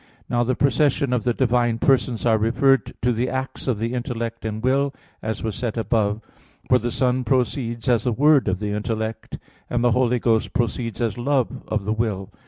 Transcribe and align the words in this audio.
Now 0.27 0.41
the 0.43 0.55
processions 0.55 1.13
of 1.13 1.25
the 1.25 1.33
divine 1.35 1.77
Persons 1.77 2.25
are 2.25 2.39
referred 2.39 2.95
to 3.03 3.11
the 3.11 3.29
acts 3.29 3.67
of 3.67 3.83
intellect 3.83 4.43
and 4.45 4.63
will, 4.63 4.95
as 5.21 5.43
was 5.43 5.55
said 5.55 5.77
above 5.77 6.21
(Q. 6.21 6.21
27). 6.69 6.69
For 6.69 6.79
the 6.81 6.91
Son 6.91 7.23
proceeds 7.23 7.87
as 7.87 8.05
the 8.05 8.11
word 8.11 8.47
of 8.47 8.57
the 8.57 8.71
intellect; 8.71 9.37
and 9.69 9.83
the 9.83 9.91
Holy 9.91 10.17
Ghost 10.17 10.53
proceeds 10.53 11.03
as 11.03 11.19
love 11.19 11.61
of 11.67 11.85
the 11.85 11.93
will. 11.93 12.31